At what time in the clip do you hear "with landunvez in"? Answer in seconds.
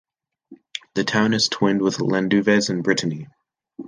1.83-2.81